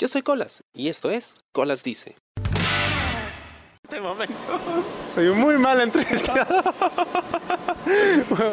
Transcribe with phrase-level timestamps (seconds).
[0.00, 2.14] Yo soy Colas y esto es Colas Dice.
[3.82, 4.32] Este momento.
[5.16, 6.46] Soy muy mal entrevistado.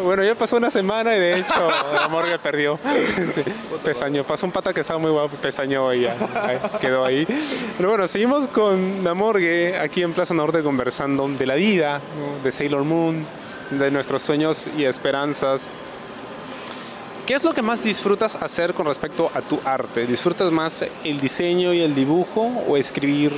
[0.03, 2.79] Bueno, ya pasó una semana y de hecho la morgue perdió.
[3.35, 3.43] Sí,
[3.83, 4.23] pestañó.
[4.23, 6.17] Pasó un pata que estaba muy guapo, pestañó y ya
[6.81, 7.27] quedó ahí.
[7.77, 12.01] Pero bueno, seguimos con la morgue aquí en Plaza Norte conversando de la vida,
[12.43, 13.23] de Sailor Moon,
[13.69, 15.69] de nuestros sueños y esperanzas.
[17.25, 20.05] ¿Qué es lo que más disfrutas hacer con respecto a tu arte?
[20.05, 23.33] ¿Disfrutas más el diseño y el dibujo o escribir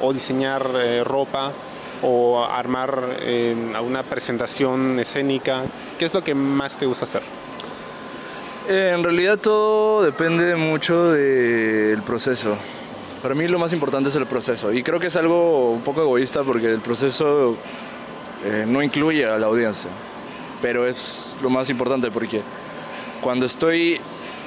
[0.00, 1.50] o diseñar eh, ropa
[2.00, 5.64] o armar eh, una presentación escénica?
[5.98, 7.22] ¿Qué es lo que más te gusta hacer?
[8.68, 12.56] Eh, En realidad todo depende mucho del proceso.
[13.20, 14.72] Para mí lo más importante es el proceso.
[14.72, 17.56] Y creo que es algo un poco egoísta porque el proceso
[18.44, 19.90] eh, no incluye a la audiencia.
[20.62, 22.42] Pero es lo más importante porque
[23.24, 23.98] cuando estoy,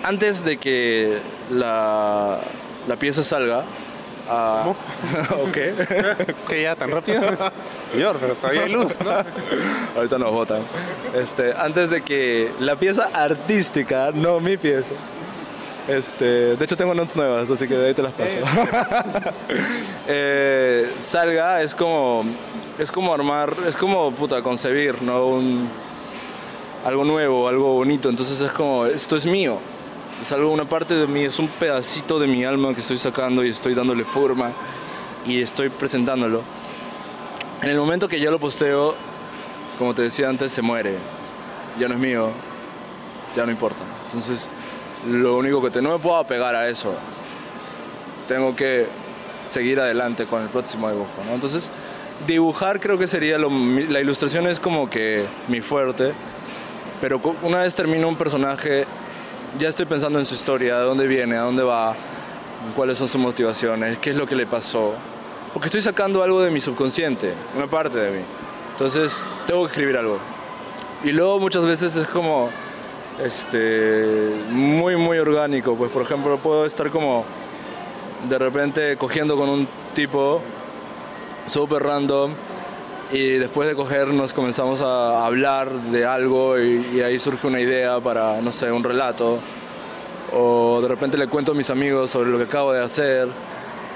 [0.04, 1.17] antes de que
[1.49, 2.40] la,
[2.88, 3.66] la pieza salga,
[4.30, 4.72] ah,
[5.48, 5.58] ok.
[6.48, 7.22] ¿Qué ya tan rápido?
[7.92, 9.11] Señor, pero todavía hay luz, ¿no?
[9.95, 10.61] Ahorita nos votan.
[11.16, 14.94] Este, antes de que la pieza artística, no mi pieza.
[15.88, 18.38] Este, de hecho tengo notes nuevas, así que de ahí te las paso.
[20.08, 22.25] Eh, salga es como
[22.78, 25.25] es como armar, es como puta concebir, ¿no?
[25.25, 25.67] Un,
[26.88, 28.07] algo nuevo, algo bonito.
[28.09, 29.59] Entonces es como esto es mío.
[30.21, 33.43] Es algo una parte de mí, es un pedacito de mi alma que estoy sacando
[33.43, 34.52] y estoy dándole forma
[35.25, 36.41] y estoy presentándolo.
[37.61, 38.95] En el momento que ya lo posteo,
[39.77, 40.95] como te decía antes, se muere.
[41.77, 42.30] Ya no es mío,
[43.35, 43.83] ya no importa.
[44.05, 44.49] Entonces,
[45.09, 46.93] lo único que te, no me puedo apegar a eso.
[48.30, 48.88] Tengo que
[49.45, 51.21] seguir adelante con el próximo dibujo.
[51.27, 51.35] ¿no?
[51.35, 51.69] Entonces,
[52.25, 56.13] dibujar creo que sería lo, la ilustración es como que mi fuerte.
[57.02, 58.86] Pero una vez termino un personaje,
[59.59, 61.95] ya estoy pensando en su historia, de dónde viene, a dónde va,
[62.76, 64.94] cuáles son sus motivaciones, qué es lo que le pasó.
[65.54, 68.23] Porque estoy sacando algo de mi subconsciente, una parte de mí.
[68.72, 70.20] Entonces, tengo que escribir algo.
[71.04, 72.49] Y luego muchas veces es como
[73.23, 77.26] este muy muy orgánico, pues por ejemplo, puedo estar como
[78.27, 80.42] de repente cogiendo con un tipo
[81.45, 82.32] súper random
[83.12, 87.60] y después de coger nos comenzamos a hablar de algo y, y ahí surge una
[87.60, 89.40] idea para, no sé, un relato.
[90.34, 93.30] O de repente le cuento a mis amigos sobre lo que acabo de hacer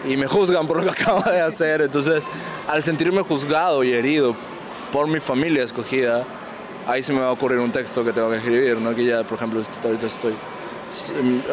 [0.08, 1.82] y me juzgan por lo que acabo de hacer.
[1.82, 2.24] Entonces,
[2.68, 4.36] al sentirme juzgado y herido
[4.92, 6.24] por mi familia escogida,
[6.88, 8.96] ahí se me va a ocurrir un texto que tengo que escribir, ¿no?
[8.96, 10.34] Que ya, por ejemplo, ahorita estoy...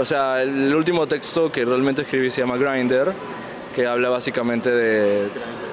[0.01, 3.13] O sea, el último texto que realmente escribí se llama Grinder,
[3.75, 5.29] que habla básicamente de,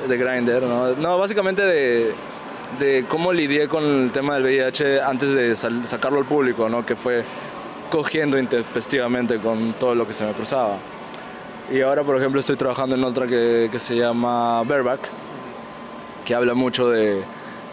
[0.07, 0.93] de Grindr, ¿no?
[0.93, 2.13] No, básicamente de,
[2.79, 6.85] de cómo lidié con el tema del VIH antes de sacarlo al público, ¿no?
[6.85, 7.23] Que fue
[7.89, 10.77] cogiendo intempestivamente con todo lo que se me cruzaba.
[11.71, 15.09] Y ahora, por ejemplo, estoy trabajando en otra que, que se llama Bareback,
[16.23, 17.23] que habla mucho de,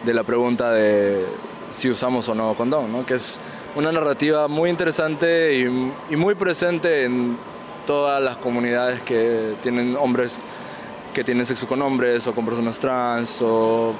[0.05, 1.27] de la pregunta de
[1.73, 3.05] si usamos o no condón, ¿no?
[3.07, 3.41] que es
[3.75, 5.59] una narrativa muy interesante
[6.11, 7.37] y muy presente en
[7.87, 10.41] todas las comunidades que tienen hombres
[11.13, 13.93] que tienen sexo con hombres o con personas trans o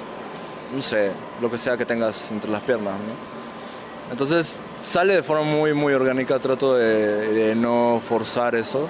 [0.75, 2.95] no sé, lo que sea que tengas entre las piernas.
[2.95, 4.11] ¿no?
[4.11, 8.89] Entonces sale de forma muy, muy orgánica, trato de, de no forzar eso.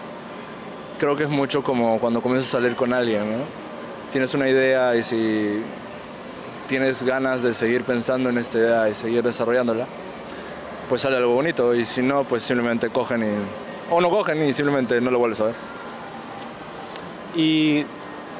[0.98, 3.44] Creo que es mucho como cuando comienzas a salir con alguien, ¿no?
[4.12, 5.62] Tienes una idea y si
[6.68, 9.86] tienes ganas de seguir pensando en esta idea y seguir desarrollándola,
[10.88, 13.94] pues sale algo bonito y si no, pues simplemente cogen y...
[13.94, 15.54] O no cogen y simplemente no lo vuelves a ver.
[17.34, 17.84] Y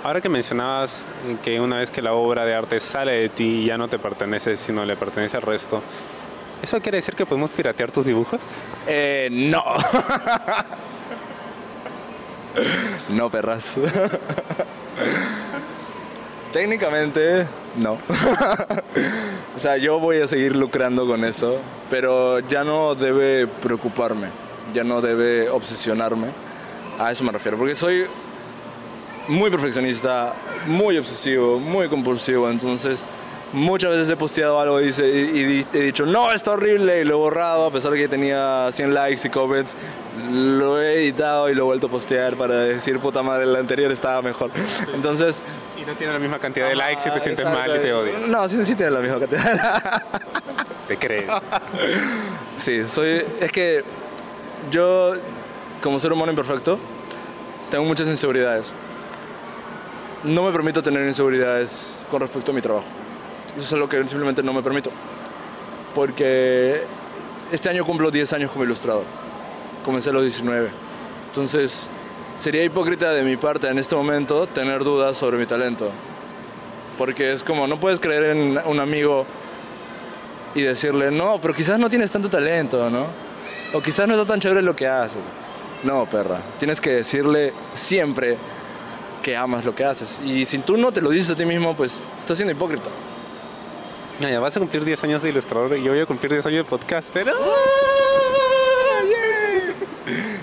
[0.03, 1.05] ahora que mencionabas
[1.43, 4.57] que una vez que la obra de arte sale de ti ya no te pertenece,
[4.57, 5.83] sino le pertenece al resto,
[6.63, 8.41] ¿eso quiere decir que podemos piratear tus dibujos?
[8.87, 9.63] Eh, no.
[13.11, 13.79] no, perras.
[16.53, 17.47] Técnicamente,
[17.77, 17.93] no.
[19.57, 21.59] o sea, yo voy a seguir lucrando con eso,
[21.89, 24.29] pero ya no debe preocuparme,
[24.75, 26.29] ya no debe obsesionarme.
[26.99, 28.05] A eso me refiero, porque soy
[29.29, 30.35] muy perfeccionista,
[30.67, 33.07] muy obsesivo, muy compulsivo, entonces
[33.53, 37.01] muchas veces he posteado algo y, dice- y- y di- he dicho, no, está horrible,
[37.01, 39.75] y lo he borrado, a pesar de que tenía 100 likes y comments,
[40.31, 43.91] lo he editado y lo he vuelto a postear para decir, puta madre, el anterior
[43.93, 44.51] estaba mejor.
[44.95, 45.43] Entonces...
[45.81, 47.93] Y no tiene la misma cantidad de likes y te Ah, sientes mal y te
[47.93, 48.29] odias.
[48.29, 50.03] No, sí, sí tiene la misma cantidad.
[50.89, 51.27] Te crees.
[52.59, 53.25] Sí, soy.
[53.41, 53.83] Es que
[54.71, 55.15] yo,
[55.83, 56.79] como ser humano imperfecto,
[57.71, 58.73] tengo muchas inseguridades.
[60.25, 62.87] No me permito tener inseguridades con respecto a mi trabajo.
[63.57, 64.91] Eso es algo que simplemente no me permito.
[65.95, 66.83] Porque
[67.51, 69.05] este año cumplo 10 años como ilustrador.
[69.85, 70.71] Comencé a los 19.
[71.27, 71.91] Entonces,
[72.37, 75.91] sería hipócrita de mi parte en este momento tener dudas sobre mi talento.
[76.97, 79.27] Porque es como, no puedes creer en un amigo
[80.55, 83.07] y decirle, no, pero quizás no tienes tanto talento, ¿no?
[83.73, 85.23] O quizás no está tan chévere lo que haces.
[85.83, 86.41] No, perra.
[86.59, 88.39] Tienes que decirle siempre
[89.23, 90.21] que amas lo que haces.
[90.25, 92.91] Y si tú no te lo dices a ti mismo, pues estás siendo hipócrita.
[94.21, 96.47] No, ya vas a cumplir 10 años de ilustrador y yo voy a cumplir 10
[96.47, 97.29] años de podcaster.
[97.29, 97.93] ¡Ah!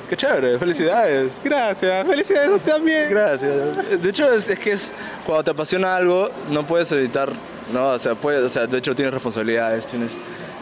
[0.09, 1.31] Qué chévere, felicidades.
[1.43, 3.09] Gracias, felicidades a ti también.
[3.11, 4.01] Gracias.
[4.01, 4.91] De hecho, es, es que es
[5.23, 7.31] cuando te apasiona algo, no puedes evitar,
[7.71, 10.17] no, o sea, puedes, o sea, de hecho tienes responsabilidades, tienes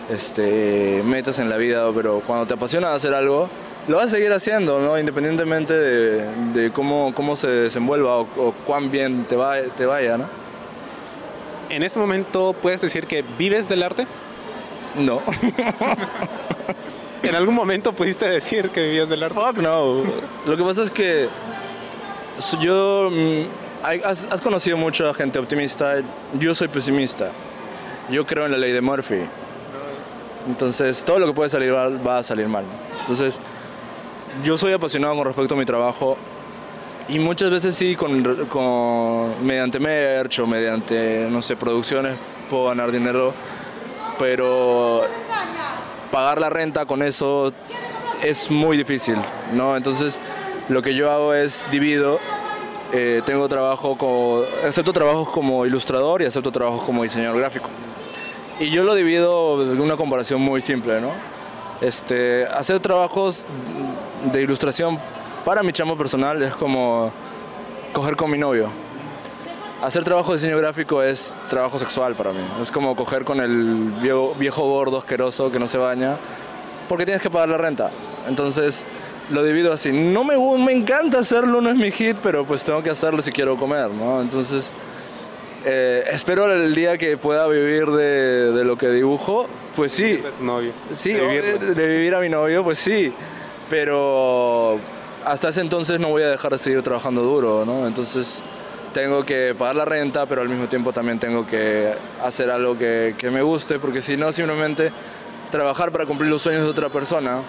[0.09, 3.49] este, metas en la vida, pero cuando te apasiona hacer algo,
[3.87, 4.97] lo vas a seguir haciendo, ¿no?
[4.99, 10.17] Independientemente de, de cómo, cómo se desenvuelva o, o cuán bien te, va, te vaya,
[10.17, 10.25] ¿no?
[11.69, 14.07] En este momento, ¿puedes decir que vives del arte?
[14.97, 15.21] No.
[17.23, 19.35] ¿En algún momento pudiste decir que vivías del arte?
[19.35, 20.03] Fuck no.
[20.45, 21.27] Lo que pasa es que
[22.61, 23.09] yo...
[23.11, 23.41] mm,
[23.83, 25.97] Has, has conocido mucha gente optimista.
[26.39, 27.29] Yo soy pesimista.
[28.09, 29.19] Yo creo en la ley de Murphy.
[30.47, 32.65] Entonces, todo lo que puede salir mal va a salir mal.
[33.01, 33.39] Entonces,
[34.43, 36.17] yo soy apasionado con respecto a mi trabajo.
[37.09, 42.15] Y muchas veces sí, con, con- mediante merch o mediante, no sé, producciones,
[42.49, 43.33] puedo ganar dinero.
[44.19, 45.01] Pero
[46.11, 47.53] pagar la renta con eso
[48.23, 49.15] es muy difícil,
[49.53, 49.77] ¿no?
[49.77, 50.19] Entonces,
[50.69, 52.19] lo que yo hago es divido.
[52.93, 57.69] eh, tengo trabajo como, acepto trabajos como ilustrador y acepto trabajos como diseñador gráfico.
[58.59, 61.11] Y yo lo divido de una comparación muy simple, ¿no?
[61.79, 63.45] Este, hacer trabajos
[64.31, 64.99] de ilustración
[65.45, 67.11] para mi chamo personal es como
[67.93, 68.69] coger con mi novio.
[69.81, 72.39] Hacer trabajo de diseño gráfico es trabajo sexual para mí.
[72.61, 76.17] Es como coger con el viejo, viejo gordo asqueroso que no se baña
[76.89, 77.91] porque tienes que pagar la renta.
[78.27, 78.85] Entonces
[79.29, 79.91] lo divido así.
[79.91, 83.31] No me, me encanta hacerlo, no es mi hit, pero pues tengo que hacerlo si
[83.31, 84.21] quiero comer, ¿no?
[84.21, 84.73] Entonces
[85.65, 89.47] eh, espero el día que pueda vivir de, de lo que dibujo.
[89.75, 90.71] Pues sí, De tu novio.
[90.93, 93.13] Sí, De de de vivir a mi novio, pues sí.
[93.69, 94.79] Pero
[95.25, 97.87] hasta ese entonces no voy a dejar de seguir trabajando duro, ¿no?
[97.87, 98.43] Entonces
[98.93, 101.93] tengo que pagar la renta, pero al mismo tiempo también tengo que
[102.23, 104.91] hacer algo que, que me guste, porque si no, simplemente
[105.51, 107.41] trabajar para cumplir los sueños de otra persona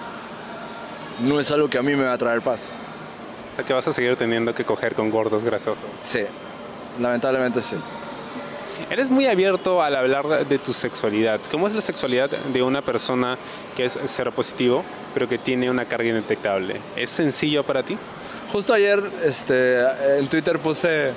[1.20, 2.68] no es algo que a mí me va a traer paz.
[3.52, 5.84] O sea que vas a seguir teniendo que coger con gordos grasosos.
[6.00, 6.20] Sí,
[7.00, 7.76] lamentablemente sí.
[8.90, 11.40] Eres muy abierto al hablar de tu sexualidad.
[11.50, 13.36] ¿Cómo es la sexualidad de una persona
[13.76, 16.80] que es seropositivo, pero que tiene una carga indetectable?
[16.96, 17.98] ¿Es sencillo para ti?
[18.52, 19.80] Justo ayer este,
[20.18, 21.12] en Twitter puse,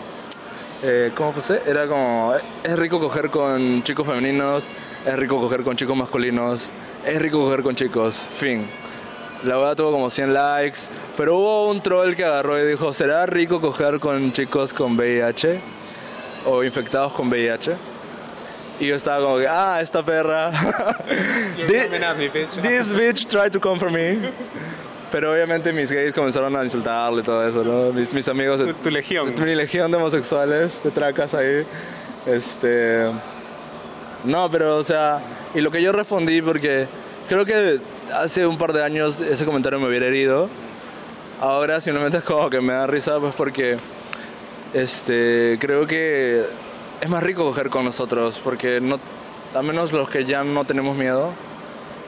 [0.84, 1.62] eh, ¿cómo puse?
[1.66, 4.68] Era como, es rico coger con chicos femeninos,
[5.06, 6.72] es rico coger con chicos masculinos,
[7.06, 8.68] es rico coger con chicos, fin.
[9.44, 10.80] La verdad tuvo como 100 likes,
[11.16, 15.81] pero hubo un troll que agarró y dijo, ¿será rico coger con chicos con VIH?
[16.46, 17.76] O infectados con VIH.
[18.80, 20.52] Y yo estaba como que, ah, esta perra.
[21.68, 24.18] Thi- This bitch tried to come for me.
[25.12, 27.92] Pero obviamente mis gays comenzaron a insultarle y todo eso, ¿no?
[27.94, 29.34] Mis, mis amigos, Tu, tu legión.
[29.44, 31.66] mi legión de homosexuales, de tracas ahí.
[32.26, 33.06] Este.
[34.24, 35.22] No, pero o sea,
[35.54, 36.88] y lo que yo respondí, porque
[37.28, 37.80] creo que
[38.14, 40.48] hace un par de años ese comentario me hubiera herido.
[41.42, 43.78] Ahora simplemente es como que me da risa, pues porque
[44.74, 46.46] este, creo que
[47.02, 49.00] es más rico coger con nosotros, porque no,
[49.54, 51.32] a menos los que ya no tenemos miedo,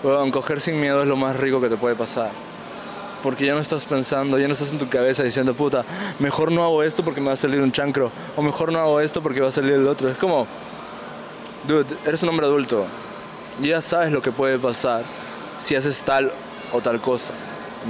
[0.01, 2.31] bueno, coger sin miedo es lo más rico que te puede pasar.
[3.21, 5.85] Porque ya no estás pensando, ya no estás en tu cabeza diciendo, puta,
[6.19, 8.99] mejor no hago esto porque me va a salir un chancro, o mejor no hago
[8.99, 10.09] esto porque va a salir el otro.
[10.09, 10.45] Es como,
[11.65, 12.85] dude, eres un hombre adulto,
[13.61, 15.03] ya sabes lo que puede pasar
[15.57, 16.31] si haces tal
[16.73, 17.33] o tal cosa,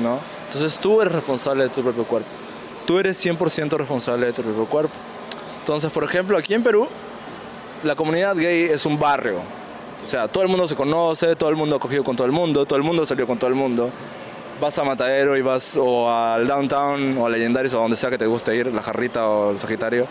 [0.01, 0.20] ¿no?
[0.46, 2.43] Entonces tú eres responsable de tu propio cuerpo.
[2.86, 4.94] Tú eres 100% responsable de tu propio cuerpo.
[5.60, 6.88] Entonces, por ejemplo, aquí en Perú,
[7.84, 9.38] la comunidad gay es un barrio.
[10.04, 12.34] O sea, todo el mundo se conoce, todo el mundo ha cogido con todo el
[12.34, 13.90] mundo, todo el mundo salió con todo el mundo.
[14.60, 18.10] Vas a Matadero y vas o al Downtown o a Legendarios o a donde sea
[18.10, 20.06] que te guste ir, la Jarrita o el Sagitario.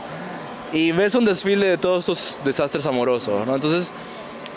[0.73, 3.55] Y ves un desfile de todos tus desastres amorosos, ¿no?
[3.55, 3.93] Entonces,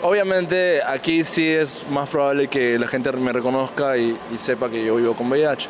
[0.02, 4.82] obviamente aquí sí es más probable que la gente me reconozca y, y sepa que
[4.82, 5.68] yo vivo con VIH.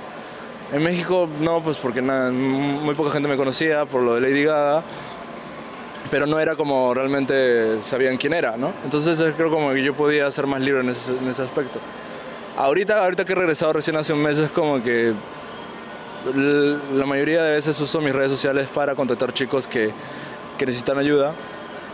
[0.73, 4.43] En México no, pues porque nada, muy poca gente me conocía por lo de Lady
[4.45, 4.83] Gaga,
[6.11, 8.73] pero no era como realmente sabían quién era, ¿no?
[8.85, 11.79] Entonces creo como que yo podía ser más libre en ese, aspecto.
[12.57, 15.13] Ahorita, ahorita que he regresado recién hace un mes es como que
[16.35, 19.93] la mayoría de veces uso mis redes sociales para contactar chicos que,
[20.59, 21.33] necesitan ayuda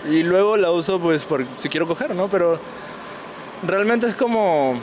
[0.08, 1.26] y luego la uso pues
[1.58, 2.28] si quiero coger, ¿no?
[2.28, 2.58] Pero
[3.66, 4.80] realmente es como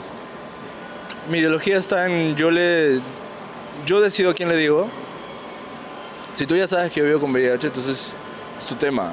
[1.28, 3.00] mi ideología está en yo le
[3.86, 4.88] yo decido a quién le digo
[6.34, 8.12] Si tú ya sabes que yo vivo con VIH, entonces
[8.58, 9.12] es tu tema.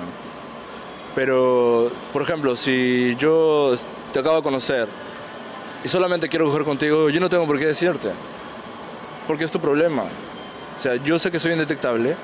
[1.15, 3.73] Pero, por ejemplo, si yo
[4.13, 4.87] te acabo de conocer
[5.83, 8.11] y solamente quiero coger contigo, yo no tengo por qué decirte.
[9.25, 10.03] Porque es tu problema.
[10.03, 12.15] O sea, yo sé que soy indetectable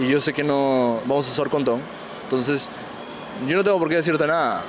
[0.00, 1.80] y yo sé que no vamos a usar condón.
[2.24, 2.68] Entonces,
[3.46, 4.62] yo no tengo por qué decirte nada.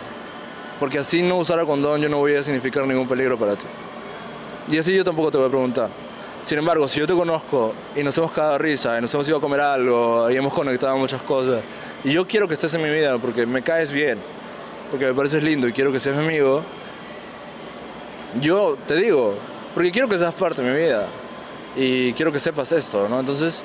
[0.80, 3.66] Porque así no usar el condón yo no voy a significar ningún peligro para ti.
[4.70, 5.90] Y así yo tampoco te voy a preguntar.
[6.44, 9.38] Sin embargo, si yo te conozco y nos hemos cagado risa y nos hemos ido
[9.38, 11.64] a comer algo y hemos conectado muchas cosas
[12.04, 14.20] y yo quiero que estés en mi vida porque me caes bien,
[14.92, 16.62] porque me pareces lindo y quiero que seas mi amigo,
[18.42, 19.36] yo te digo,
[19.74, 21.08] porque quiero que seas parte de mi vida
[21.78, 23.22] y quiero que sepas esto, ¿no?
[23.22, 23.64] Entonces,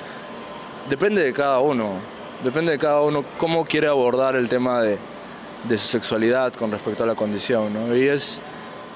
[0.88, 1.94] depende de cada uno,
[2.44, 4.98] depende de cada uno cómo quiere abordar el tema de,
[5.64, 7.96] de su sexualidad con respecto a la condición, ¿no?
[7.96, 8.40] Y es,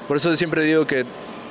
[0.07, 1.05] por eso siempre digo que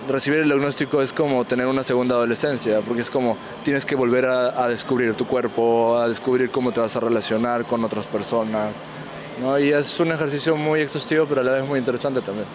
[0.07, 4.25] recibir el diagnóstico es como tener una segunda adolescencia, porque es como tienes que volver
[4.25, 8.71] a, descubrir tu cuerpo, a descubrir cómo te vas a relacionar con otras personas.
[9.39, 9.57] ¿no?
[9.59, 12.47] Y es un ejercicio muy exhaustivo, pero a la vez muy interesante también.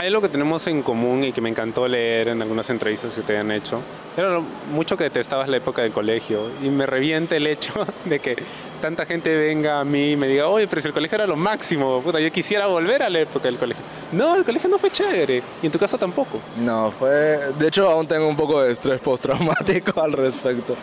[0.00, 3.20] Hay algo que tenemos en común y que me encantó leer en algunas entrevistas que
[3.20, 3.82] te han hecho.
[4.16, 4.40] Era
[4.72, 8.34] mucho que detestabas la época del colegio y me revienta el hecho de que
[8.80, 11.36] tanta gente venga a mí y me diga, oye, pero si el colegio era lo
[11.36, 13.84] máximo, puta, yo quisiera volver a la época del colegio.
[14.12, 16.38] No, el colegio no fue chévere y en tu caso tampoco.
[16.56, 17.52] No, fue...
[17.58, 20.76] De hecho, aún tengo un poco de estrés postraumático al respecto.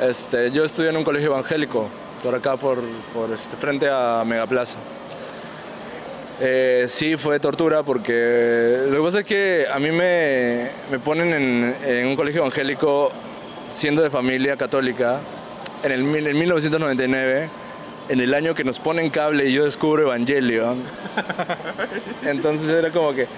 [0.00, 1.86] Este, yo estudié en un colegio evangélico,
[2.22, 2.78] por acá, por,
[3.12, 4.78] por este, frente a Megaplaza.
[6.44, 11.32] Eh, sí, fue tortura porque lo que pasa es que a mí me, me ponen
[11.32, 13.12] en, un colegio evangélico
[13.70, 15.20] siendo de familia católica
[15.84, 17.48] en, el, en 1999,
[18.08, 20.74] en el año que nos ponen cable y yo descubro Evangelio.
[22.26, 23.28] Entonces era como que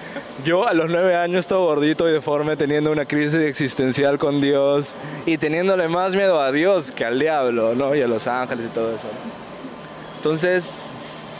[0.43, 4.95] yo a los nueve años todo gordito y deforme teniendo una crisis existencial con Dios
[5.27, 7.93] y teniéndole más miedo a Dios que al diablo, ¿no?
[7.93, 9.07] Y a los ángeles y todo eso.
[10.17, 10.94] Entonces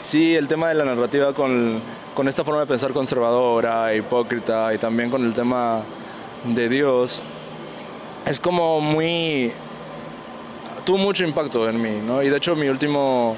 [0.06, 1.80] sí, el tema de la narrativa con,
[2.14, 5.82] con esta forma de pensar conservadora, hipócrita y también con el tema
[6.44, 7.22] de Dios,
[8.24, 9.50] es como muy...
[10.84, 12.22] tuvo mucho impacto en mí, ¿no?
[12.22, 13.36] Y de hecho mi último,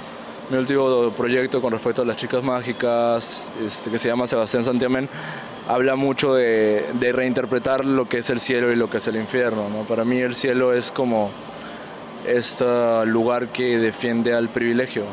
[0.51, 5.09] mi último proyecto con respecto a las chicas mágicas, este, que se llama Sebastián Santiamén,
[5.67, 9.17] habla mucho de, de, reinterpretar lo que es el cielo y lo que es el
[9.17, 9.85] infierno, ¿no?
[9.85, 11.31] Para mí el cielo es como
[12.27, 15.05] este lugar que defiende al privilegio,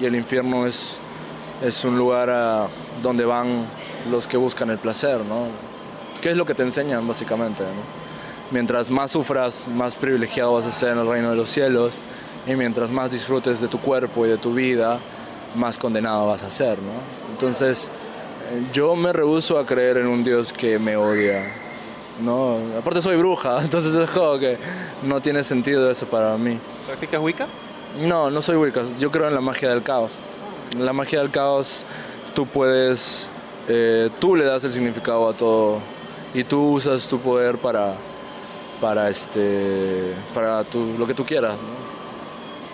[0.00, 0.98] y el infierno es,
[1.62, 2.68] es un lugar a,
[3.02, 3.66] donde van
[4.10, 5.46] los que buscan el placer, ¿no?
[6.20, 7.64] ¿Qué es lo que te enseñan básicamente?
[8.50, 12.00] Mientras más sufras, más privilegiado vas a ser en el reino de los cielos
[12.46, 14.98] y mientras más disfrutes de tu cuerpo y de tu vida,
[15.54, 16.92] más condenado vas a ser, ¿no?
[17.30, 17.90] Entonces,
[18.50, 21.52] eh, yo me rehuso a creer en un Dios que me odia,
[22.22, 22.58] ¿no?
[22.78, 24.56] Aparte soy bruja, entonces es como que
[25.02, 26.58] no tiene sentido eso para mí.
[26.86, 27.46] ¿Practicas Wicca?
[27.96, 28.82] No, no soy Wicca.
[29.00, 30.12] Yo creo en la magia del caos.
[30.72, 31.84] En la magia del caos
[32.34, 33.32] tú puedes,
[33.68, 35.80] eh, tú le das el significado a todo
[36.34, 37.94] y tú usas tu poder para,
[38.80, 40.64] para, este, para
[40.98, 41.56] lo que tú quieras.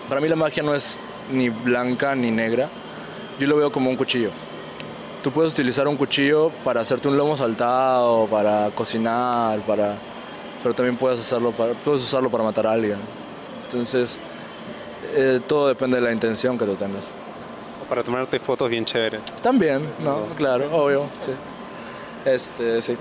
[0.07, 0.99] Para mí la magia no es
[1.31, 2.69] ni blanca ni negra.
[3.39, 4.29] Yo lo veo como un cuchillo.
[5.23, 9.95] Tú puedes utilizar un cuchillo para hacerte un lomo saltado, para cocinar, para,
[10.61, 12.99] pero también puedes, hacerlo para, puedes usarlo para matar a alguien.
[13.63, 14.19] Entonces,
[15.15, 17.05] eh, todo depende de la intención que tú tengas.
[17.81, 19.21] O para tomarte fotos bien chéveres.
[19.41, 21.31] También, no, claro, obvio, sí.
[22.25, 22.97] Este, sí.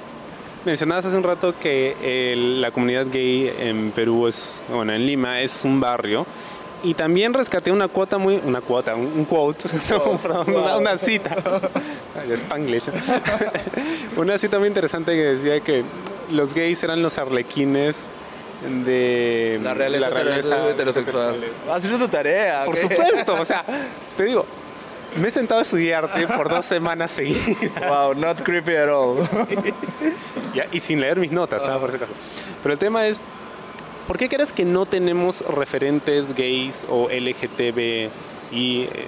[0.65, 5.65] Mencionabas hace un rato que la comunidad gay en Perú es, bueno, en Lima es
[5.65, 6.27] un barrio.
[6.83, 9.69] Y también rescaté una cuota muy, una cuota, un, quote,
[10.79, 11.37] una, cita,
[12.31, 12.85] Spanglish,
[14.17, 15.83] una cita muy interesante que decía que
[16.31, 18.09] los gays eran los arlequines
[18.85, 21.45] de la realeza, heterosexual.
[21.71, 22.65] Has hecho tu tarea.
[22.65, 23.65] Por supuesto, o sea,
[24.17, 24.47] te digo,
[25.17, 27.57] me he sentado a estudiarte por dos semanas seguidas.
[27.89, 29.19] Wow, not creepy at all.
[30.73, 31.81] y sin leer mis notas, ¿sabes?
[31.81, 32.13] por ese caso.
[32.63, 33.21] Pero el tema es,
[34.07, 38.11] ¿por qué crees que no tenemos referentes gays o LGTB
[38.51, 39.07] y eh,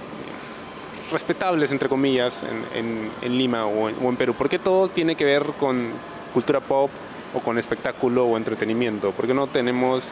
[1.11, 4.33] respetables, entre comillas, en, en, Lima o en, o en Perú?
[4.33, 5.91] ¿Por qué todo tiene que ver con
[6.33, 6.91] cultura pop,
[7.33, 9.11] o con espectáculo o entretenimiento?
[9.11, 10.11] porque no tenemos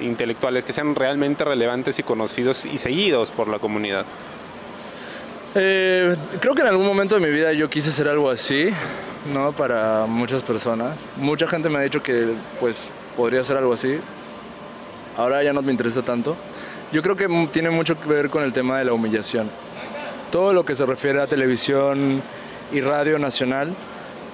[0.00, 4.04] intelectuales que sean realmente relevantes y conocidos y seguidos por la comunidad?
[5.54, 8.68] Eh, creo que en algún momento de mi vida yo quise ser algo así,
[9.32, 9.52] ¿no?
[9.52, 10.96] Para muchas personas.
[11.16, 13.98] Mucha gente me ha dicho que pues podría ser algo así.
[15.16, 16.36] Ahora ya no me interesa tanto.
[16.92, 19.50] Yo creo que tiene mucho que ver con el tema de la humillación.
[20.30, 22.22] Todo lo que se refiere a televisión
[22.72, 23.74] y radio nacional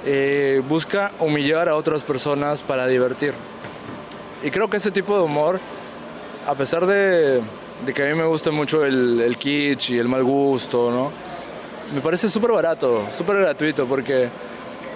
[0.07, 3.33] eh, busca humillar a otras personas para divertir.
[4.43, 5.59] Y creo que ese tipo de humor,
[6.47, 7.41] a pesar de,
[7.95, 11.11] que a mí me gusta mucho el, el kitsch y el mal gusto, ¿no?
[11.95, 14.29] Me parece súper barato, súper gratuito, porque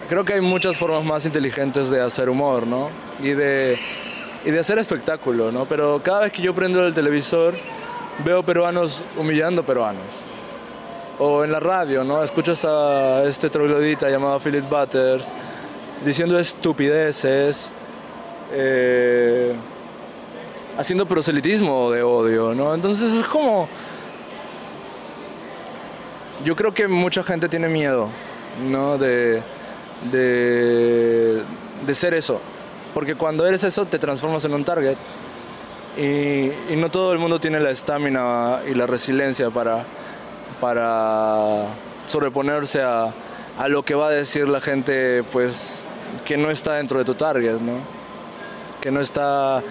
[0.09, 2.91] creo que hay muchas formas más inteligentes de hacer humor, ¿no?
[3.23, 3.79] Y de,
[4.45, 5.67] y de hacer espectáculo, ¿no?
[5.67, 7.55] Pero cada vez que yo prendo el televisor,
[8.25, 10.03] veo peruanos humillando peruanos.
[11.21, 12.23] O en la radio, ¿no?
[12.23, 15.33] Escuchas a este troglodita llamado Phyllis Butters
[16.05, 17.73] diciendo estupideces,
[18.53, 19.53] eh,
[20.79, 22.73] haciendo proselitismo de odio, ¿no?
[22.73, 23.69] Entonces es como...
[26.45, 28.09] Yo creo que mucha gente tiene miedo,
[28.71, 28.97] ¿no?
[28.97, 29.43] De,
[30.13, 31.43] de,
[31.85, 32.41] de ser eso.
[32.95, 34.97] Porque cuando eres eso te transformas en un target.
[35.97, 39.85] Y, y no todo el mundo tiene la estamina y la resiliencia para,
[40.61, 41.65] para
[42.07, 43.13] sobreponerse a,
[43.59, 45.87] a lo que va a decir la gente pues
[46.25, 47.81] que no está dentro de tu target, ¿no?
[48.81, 49.63] Que no está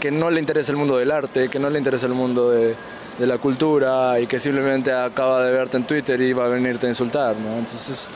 [0.00, 2.76] que no le interesa el mundo del arte, que no le interesa el mundo de,
[3.18, 6.86] de la cultura y que simplemente acaba de verte en Twitter y va a venirte
[6.86, 7.58] a insultar, ¿no?
[7.58, 8.08] Entonces,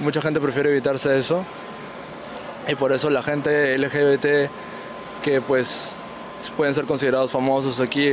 [0.00, 1.44] mucha gente prefiere evitarse eso
[2.66, 4.50] y por eso la gente LGBT
[5.22, 5.96] que pues
[6.56, 8.10] pueden ser considerados famosos aquí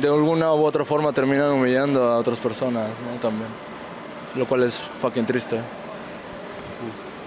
[0.00, 3.20] de alguna u otra forma terminan humillando a otras personas ¿no?
[3.20, 3.48] también
[4.34, 5.60] lo cual es fucking triste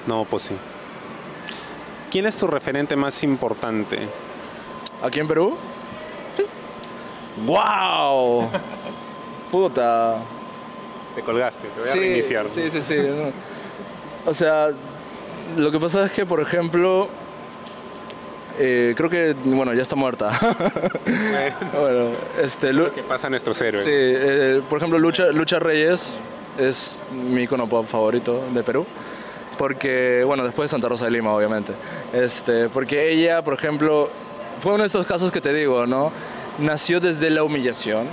[0.06, 0.56] No, pues sí.
[2.12, 4.00] ¿Quién es tu referente más importante?
[5.04, 5.58] aquí en Perú
[7.46, 8.50] wow
[9.52, 10.18] puta
[11.16, 12.50] Te colgaste, te voy a sí, reiniciar.
[12.50, 12.96] Sí, sí, sí.
[14.26, 14.70] O sea,
[15.56, 17.08] lo que pasa es que, por ejemplo,
[18.60, 20.30] eh, creo que, bueno, ya está muerta.
[21.74, 22.12] bueno,
[22.42, 23.86] este, Lu- ¿Qué pasa a nuestros héroes?
[23.86, 26.18] sí, eh, por ejemplo, Lucha, Lucha Reyes
[26.58, 28.86] es mi icono pop favorito de Perú.
[29.58, 31.74] Porque, bueno, después de Santa Rosa de Lima, obviamente.
[32.14, 34.10] Este, porque ella, por ejemplo,
[34.60, 36.12] fue uno de estos casos que te digo, ¿no?
[36.60, 38.06] Nació desde la humillación.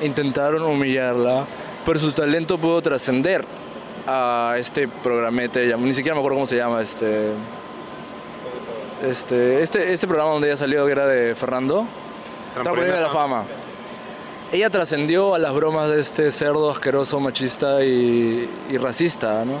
[0.00, 1.46] Intentaron humillarla,
[1.84, 3.44] pero su talento pudo trascender
[4.06, 7.32] a este programete, ni siquiera me acuerdo cómo se llama, este...
[9.02, 11.86] Este, este, este programa donde ella salió, que era de Fernando,
[12.56, 13.44] de la Fama.
[14.50, 19.60] Ella trascendió a las bromas de este cerdo asqueroso, machista y, y racista, ¿no?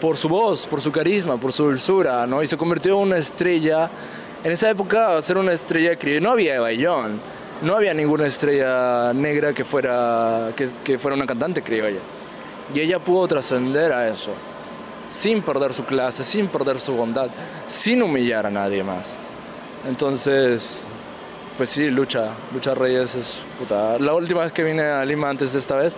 [0.00, 2.42] Por su voz, por su carisma, por su dulzura, ¿no?
[2.42, 3.90] Y se convirtió en una estrella.
[4.44, 7.18] En esa época, ser una estrella criolla, no había John,
[7.62, 12.00] no había ninguna estrella negra que fuera, que, que fuera una cantante criolla.
[12.72, 14.30] Y ella pudo trascender a eso,
[15.10, 17.28] sin perder su clase, sin perder su bondad,
[17.68, 19.16] sin humillar a nadie más.
[19.86, 20.82] Entonces,
[21.56, 23.98] pues sí, Lucha, Lucha Reyes es puta.
[23.98, 25.96] La última vez que vine a Lima antes de esta vez,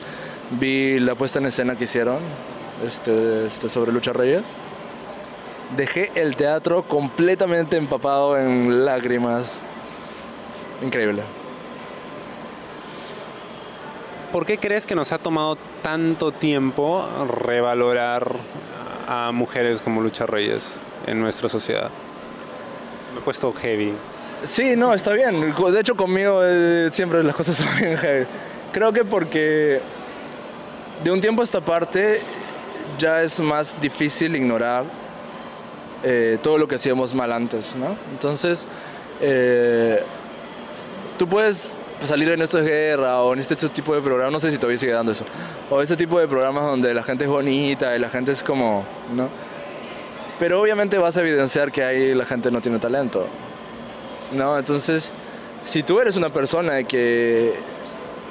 [0.51, 2.19] vi la puesta en escena que hicieron
[2.85, 4.45] este, este, sobre Lucha Reyes.
[5.77, 9.63] Dejé el teatro completamente empapado en lágrimas.
[10.83, 11.23] Increíble.
[14.33, 18.37] ¿Por qué crees que nos ha tomado tanto tiempo revalorar
[19.09, 21.91] a mujeres como Lucha Reyes en nuestra sociedad?
[23.15, 23.95] Me he puesto heavy.
[24.45, 25.41] Sí, no, está bien.
[25.41, 28.27] De hecho, conmigo eh, siempre las cosas son bien heavy.
[28.71, 29.81] Creo que porque
[31.03, 32.21] de un tiempo a esta parte
[32.99, 34.85] ya es más difícil ignorar
[36.03, 37.97] eh, todo lo que hacíamos mal antes, ¿no?
[38.13, 38.67] Entonces,
[39.23, 40.03] eh,
[41.17, 44.41] tú puedes salir en esto de guerra o en este, este tipo de programas, no
[44.41, 45.25] sé si todavía sigue dando eso,
[45.71, 48.85] o este tipo de programas donde la gente es bonita y la gente es como,
[49.15, 49.29] ¿no?
[50.39, 53.27] Pero obviamente vas a evidenciar que ahí la gente no tiene talento,
[54.33, 54.57] ¿no?
[54.57, 55.13] Entonces,
[55.65, 57.55] si tú eres una persona que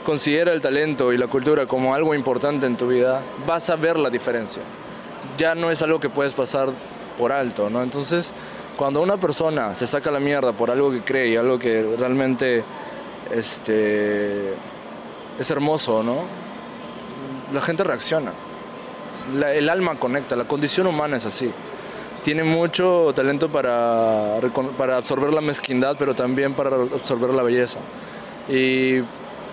[0.05, 3.97] considera el talento y la cultura como algo importante en tu vida, vas a ver
[3.97, 4.61] la diferencia.
[5.37, 6.69] Ya no es algo que puedes pasar
[7.17, 7.83] por alto, ¿no?
[7.83, 8.33] Entonces,
[8.77, 12.63] cuando una persona se saca la mierda por algo que cree y algo que realmente
[13.33, 14.53] este,
[15.39, 16.17] es hermoso, ¿no?
[17.53, 18.31] La gente reacciona.
[19.35, 21.51] La- el alma conecta, la condición humana es así.
[22.23, 24.35] Tiene mucho talento para,
[24.77, 27.79] para absorber la mezquindad, pero también para absorber la belleza.
[28.49, 28.99] Y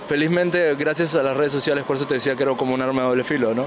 [0.08, 3.02] felizmente, gracias a las redes sociales, por eso te decía que era como un arma
[3.02, 3.66] de doble filo, ¿no?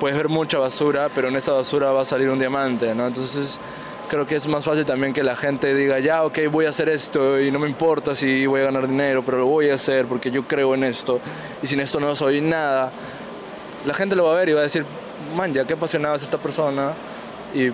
[0.00, 3.06] Puedes ver mucha basura, pero en esa basura va a salir un diamante, ¿no?
[3.06, 3.58] Entonces,
[4.08, 6.88] creo que es más fácil también que la gente diga, ya, ok, voy a hacer
[6.88, 10.06] esto y no me importa si voy a ganar dinero, pero lo voy a hacer
[10.06, 11.20] porque yo creo en esto
[11.62, 12.90] y sin esto no soy nada.
[13.86, 14.84] La gente lo va a ver y va a decir,
[15.36, 16.92] man, ya qué apasionada es esta persona
[17.54, 17.70] y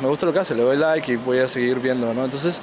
[0.00, 2.24] me gusta lo que hace, le doy like y voy a seguir viendo, ¿no?
[2.24, 2.62] Entonces,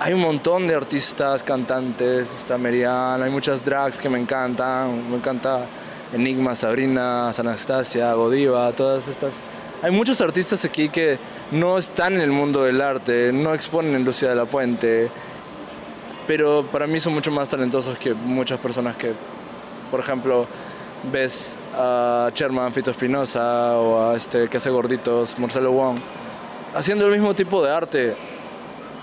[0.00, 5.16] hay un montón de artistas, cantantes, está Merian, hay muchas drags que me encantan, me
[5.16, 5.66] encanta
[6.12, 9.32] Enigma, Sabrina, Anastasia, Godiva, todas estas.
[9.82, 11.18] Hay muchos artistas aquí que
[11.52, 15.08] no están en el mundo del arte, no exponen en Lucía de la Puente,
[16.26, 19.12] pero para mí son mucho más talentosos que muchas personas que,
[19.90, 20.46] por ejemplo,
[21.12, 25.98] ves a Sherman Fito Espinosa o a este que hace gorditos, Marcelo Wong,
[26.74, 28.16] haciendo el mismo tipo de arte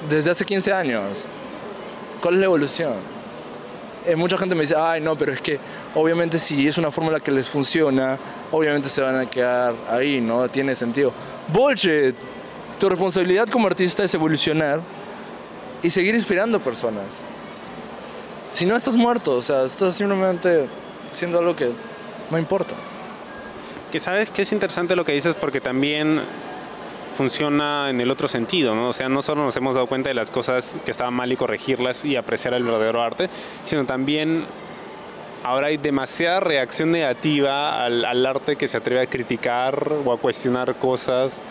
[0.10, 1.25] desde hace 15 años.
[2.21, 2.93] ¿Cuál es la evolución?
[4.06, 5.58] Eh, mucha gente me dice, ay no, pero es que
[5.95, 8.17] obviamente si es una fórmula que les funciona,
[8.51, 10.49] obviamente se van a quedar ahí, ¿no?
[10.49, 11.13] Tiene sentido.
[11.47, 12.15] Bullshit.
[12.84, 14.82] Tu responsabilidad como artista es evolucionar
[15.82, 17.24] y seguir inspirando personas.
[18.52, 20.67] Si no, estás muerto, o sea, estás simplemente
[21.10, 21.72] haciendo algo que
[22.30, 22.76] no importa.
[23.89, 26.24] Que sabes que es interesante lo que dices porque también
[27.13, 28.89] funciona en el otro sentido, ¿no?
[28.89, 31.38] O sea, no solo nos hemos dado cuenta de las cosas que estaban mal y
[31.38, 33.30] corregirlas y apreciar el verdadero arte,
[33.63, 34.43] sino también
[35.41, 40.17] ahora hay demasiada reacción negativa al, al arte que se atreve a criticar o a
[40.17, 41.41] cuestionar cosas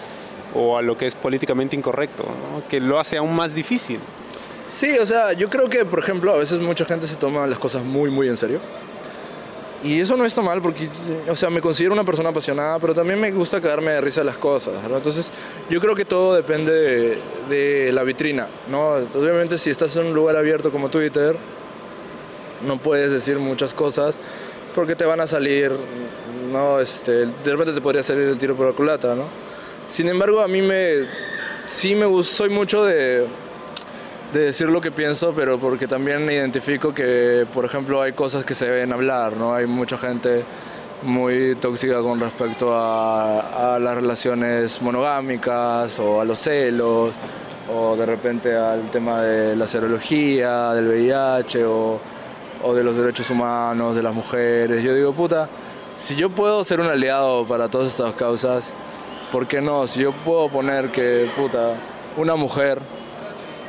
[0.55, 2.25] o a lo que es políticamente incorrecto,
[2.69, 4.01] que lo hace aún más difícil.
[4.71, 7.59] Sí, o sea, yo creo que, por ejemplo, a veces mucha gente se toma las
[7.59, 8.61] cosas muy, muy en serio.
[9.85, 10.88] Y eso no está mal porque,
[11.29, 14.38] o sea, me considero una persona apasionada, pero también me gusta quedarme de risa las
[14.38, 14.75] cosas.
[14.85, 15.33] Entonces,
[15.69, 18.93] yo creo que todo depende de, de, la vitrina, ¿no?
[19.15, 21.37] Obviamente, si estás en un lugar abierto como Twitter,
[22.65, 24.19] no puedes decir muchas cosas
[24.75, 25.73] porque te van a salir,
[26.53, 26.81] ¿no?
[26.81, 29.25] Este, de repente te podría salir el tiro por la culata, ¿no?
[29.92, 31.05] Sin embargo, a mí me,
[31.66, 33.26] sí me gusta, soy mucho de
[34.33, 38.55] de decir lo que pienso, pero porque también identifico que, por ejemplo, hay cosas que
[38.55, 39.55] se deben hablar, ¿no?
[39.55, 40.42] Hay mucha gente
[41.02, 47.14] muy tóxica con respecto a, las relaciones monogámicas o a los celos
[47.72, 52.00] o de repente al tema de la serología, del VIH o,
[52.62, 54.83] o de los derechos humanos, de las mujeres.
[54.83, 55.48] Yo digo, puta,
[55.98, 58.72] si yo puedo ser un aliado para todas estas causas,
[59.33, 59.87] ¿por qué no?
[59.87, 61.75] Si yo puedo poner que, puta,
[62.18, 62.81] una mujer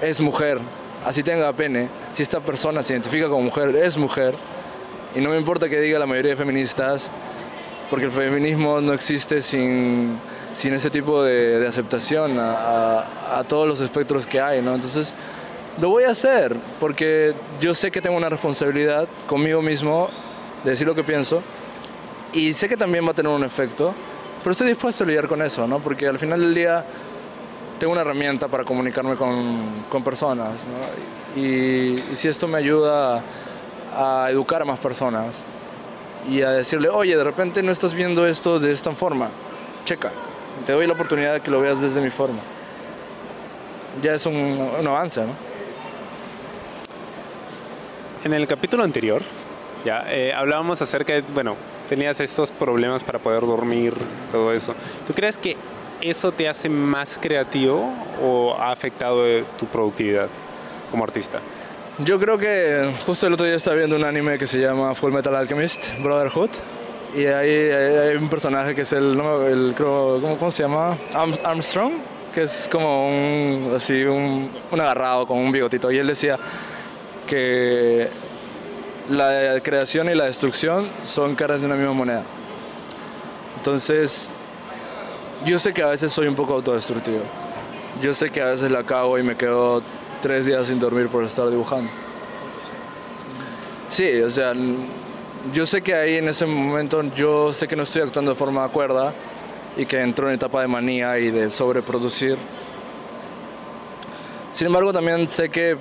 [0.01, 0.59] es mujer,
[1.05, 4.35] así tenga pene, si esta persona se identifica como mujer, es mujer,
[5.15, 7.09] y no me importa que diga la mayoría de feministas,
[7.89, 10.19] porque el feminismo no existe sin,
[10.53, 14.75] sin ese tipo de, aceptación a, a, a, todos los espectros que hay, ¿no?
[14.75, 15.15] Entonces,
[15.79, 20.09] lo voy a hacer, porque yo sé que tengo una responsabilidad conmigo mismo
[20.65, 21.41] de decir lo que pienso,
[22.33, 23.93] y sé que también va a tener un efecto,
[24.43, 25.79] pero estoy dispuesto a lidiar con eso, ¿no?
[25.79, 26.83] Porque al final del día
[27.79, 30.51] tengo una herramienta para comunicarme con, con personas.
[30.51, 31.41] ¿no?
[31.41, 33.23] Y, si esto me ayuda
[33.95, 35.43] a, a, educar a más personas
[36.29, 39.29] y a decirle, oye, de repente no estás viendo esto de esta forma,
[39.85, 40.11] checa,
[40.65, 42.39] te doy la oportunidad de que lo veas desde mi forma.
[44.01, 45.33] Ya es un, un avance, ¿no?
[48.23, 49.21] En el capítulo anterior,
[49.83, 51.55] ya eh, hablábamos acerca de, bueno,
[51.93, 53.93] tenías estos problemas para poder dormir,
[54.31, 54.73] todo eso.
[55.05, 55.55] ¿Tú crees que
[56.01, 57.87] eso te hace más creativo
[58.19, 59.23] o ha afectado
[59.59, 60.27] tu productividad
[60.89, 61.39] como artista?
[61.99, 65.11] Yo creo que justo el otro día estaba viendo un anime que se llama Full
[65.11, 66.49] Metal Alchemist Brotherhood
[67.15, 69.11] y ahí hay un personaje que es el,
[69.47, 70.97] el ¿cómo, ¿cómo, se llama?
[71.13, 71.93] Armstrong,
[72.33, 76.39] que es como un, así, un, un agarrado con un bigotito y él decía
[77.27, 78.09] que
[79.09, 82.23] la creación y la destrucción son caras de una misma moneda.
[83.57, 84.31] Entonces,
[85.45, 87.21] yo sé que a veces soy un poco autodestructivo.
[88.01, 89.81] Yo sé que a veces la cago y me quedo
[90.21, 91.89] tres días sin dormir por estar dibujando.
[93.89, 94.53] Sí, o sea,
[95.53, 98.67] yo sé que ahí en ese momento yo sé que no estoy actuando de forma
[98.69, 99.13] cuerda
[99.77, 102.37] y que entro en etapa de manía y de sobreproducir.
[104.53, 105.77] Sin embargo, también sé que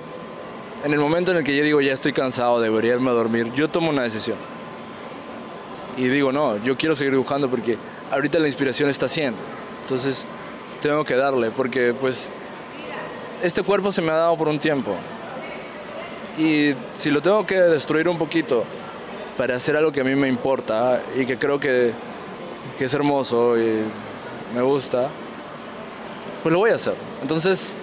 [0.83, 3.51] en el momento en el que yo digo ya estoy cansado, debería irme a dormir,
[3.53, 4.37] yo tomo una decisión.
[5.95, 7.77] Y digo, no, yo quiero seguir dibujando porque
[8.11, 9.33] ahorita la inspiración está 100.
[9.81, 10.25] Entonces,
[10.81, 12.29] tengo que darle porque pues
[13.41, 14.95] este cuerpo se me ha dado por un tiempo.
[16.37, 18.65] Y si lo tengo que destruir un poquito
[19.37, 21.91] para hacer algo que a mí me importa y que creo que,
[22.77, 23.83] que es hermoso y
[24.53, 25.09] me gusta,
[26.41, 26.95] pues lo voy a hacer.
[27.21, 27.75] Entonces,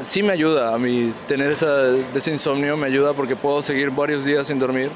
[0.00, 4.24] sí me ayuda a mí tener esa, ese insomnio, me ayuda porque puedo seguir varios
[4.24, 4.90] días sin dormir.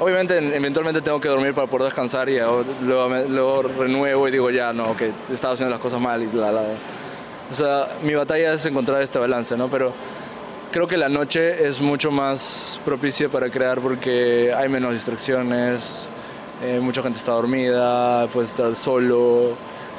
[0.00, 2.38] Obviamente, eventualmente tengo que dormir para poder descansar y
[2.82, 6.28] luego, luego renuevo y digo, ya, no, que he haciendo las cosas mal.
[7.50, 9.68] O sea, mi batalla es encontrar este balance, ¿no?
[9.68, 9.92] Pero
[10.70, 16.06] creo que la noche es mucho más propicia para crear porque hay menos distracciones,
[16.62, 19.56] eh, mucha gente está dormida, puedes estar solo.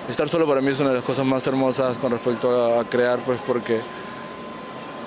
[0.10, 3.20] Estar solo para mí es una de las cosas más hermosas con respecto a, crear,
[3.20, 3.80] pues porque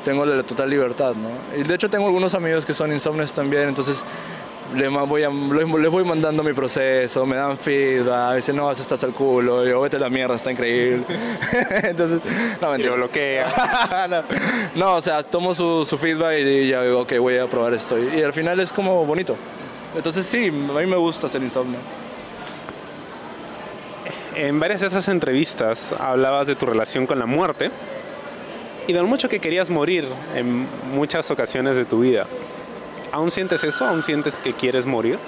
[0.05, 1.59] tengo la total libertad, ¿no?
[1.59, 4.05] Y de hecho tengo algunos amigos que son insomnes también, entonces
[4.77, 9.03] les, voy a- les voy mandando mi proceso, me dan feedback, dicen, no, eso estás
[9.03, 11.05] al culo, y yo, vete a la mierda, está increíble.
[11.83, 12.21] Entonces,
[12.61, 12.91] no, Y mentira.
[12.93, 14.07] lo bloquea.
[14.09, 14.23] no,
[14.77, 17.99] no, o sea, tomo su, su feedback y ya digo, ok, voy a probar esto.
[17.99, 19.35] Y, y al final es como bonito.
[19.97, 21.79] Entonces sí, a mí me gusta hacer insomnio.
[24.35, 27.71] En varias de esas entrevistas hablabas de tu relación con la muerte
[28.87, 32.27] y de lo mucho que querías morir en muchas ocasiones de tu vida.
[33.13, 33.85] ¿Aún sientes eso?
[33.85, 35.19] ¿Aún sientes que quieres morir?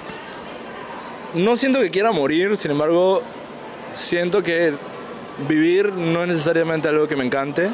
[1.35, 3.21] No siento que quiera morir, sin embargo,
[3.95, 4.73] siento que
[5.47, 7.69] vivir no es necesariamente algo que me encante.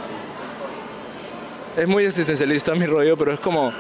[1.78, 3.72] Es muy existencialista mi rollo, pero es como,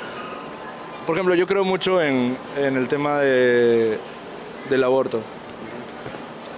[1.05, 3.97] por ejemplo, yo creo mucho en, en el tema de,
[4.69, 5.21] del aborto.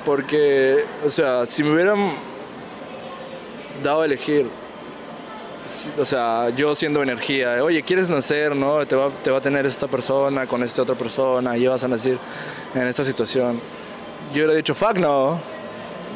[0.06, 2.14] Porque, o sea, si me hubieran
[3.84, 4.48] dado a elegir,
[5.98, 8.86] o sea, yo siendo energía, oye, ¿quieres nacer, no?
[8.86, 11.88] Te va, te va a tener esta persona con esta otra persona y vas a
[11.88, 12.18] nacer
[12.76, 13.60] en esta situación.
[14.34, 15.40] Yo hubiera dicho, fuck no.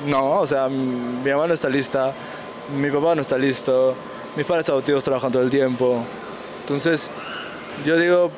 [0.06, 2.14] No, o sea, mi mamá no está lista,
[2.78, 3.96] mi papá no está listo,
[4.36, 6.04] mis padres adoptivos trabajan todo el tiempo.
[6.62, 7.10] Entonces,
[7.86, 8.32] yo digo,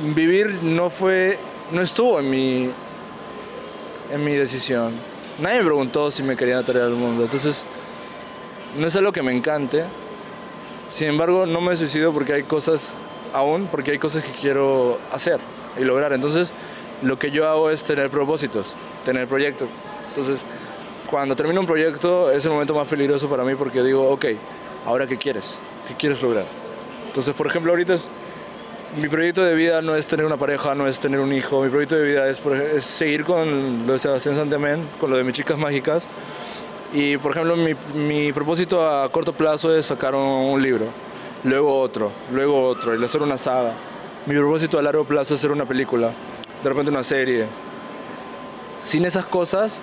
[0.00, 1.38] vivir no fue,
[1.70, 2.70] no estuvo en mi,
[4.10, 4.94] en mi decisión.
[5.38, 7.24] Nadie me preguntó si me quería traer al mundo.
[7.24, 7.64] Entonces,
[8.78, 9.84] no es algo que me encante.
[10.88, 12.98] Sin embargo, no me suicido porque hay cosas,
[13.32, 15.40] aún, porque hay cosas que quiero hacer
[15.78, 16.12] y lograr.
[16.12, 16.52] Entonces,
[17.02, 19.70] lo que yo hago es tener propósitos, tener proyectos.
[20.08, 20.44] Entonces,
[21.06, 24.26] cuando termino un proyecto es el momento más peligroso para mí porque digo, ok,
[24.86, 25.56] ahora qué quieres,
[25.88, 26.46] qué quieres lograr.
[27.06, 28.08] Entonces, por ejemplo, ahorita es,
[28.94, 31.62] mi proyecto de vida no es tener una pareja, no es tener un hijo.
[31.62, 32.40] Mi proyecto de vida es,
[32.84, 36.06] seguir con lo de Sebastián Santamén, con lo de mis chicas mágicas.
[36.94, 40.86] Y, por ejemplo, mi, mi propósito a corto plazo es sacar un, un libro,
[41.44, 43.72] luego otro, luego otro, y hacer una saga.
[44.24, 46.12] Mi propósito a largo plazo es hacer una película,
[46.62, 47.46] de repente una serie.
[48.84, 49.82] Sin esas cosas,